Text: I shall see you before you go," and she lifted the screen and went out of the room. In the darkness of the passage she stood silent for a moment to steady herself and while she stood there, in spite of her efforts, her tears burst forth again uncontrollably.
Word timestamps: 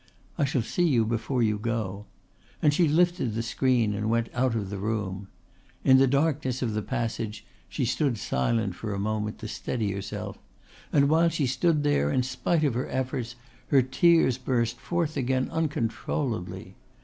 I 0.35 0.45
shall 0.45 0.63
see 0.63 0.87
you 0.87 1.05
before 1.05 1.43
you 1.43 1.59
go," 1.59 2.07
and 2.59 2.73
she 2.73 2.87
lifted 2.87 3.35
the 3.35 3.43
screen 3.43 3.93
and 3.93 4.09
went 4.09 4.29
out 4.33 4.55
of 4.55 4.71
the 4.71 4.79
room. 4.79 5.27
In 5.83 5.99
the 5.99 6.07
darkness 6.07 6.63
of 6.63 6.73
the 6.73 6.81
passage 6.81 7.45
she 7.69 7.85
stood 7.85 8.17
silent 8.17 8.73
for 8.73 8.95
a 8.95 8.99
moment 8.99 9.37
to 9.37 9.47
steady 9.47 9.91
herself 9.91 10.39
and 10.91 11.07
while 11.07 11.29
she 11.29 11.45
stood 11.45 11.83
there, 11.83 12.11
in 12.11 12.23
spite 12.23 12.63
of 12.63 12.73
her 12.73 12.89
efforts, 12.89 13.35
her 13.67 13.83
tears 13.83 14.39
burst 14.39 14.79
forth 14.79 15.15
again 15.17 15.49
uncontrollably. 15.51 16.77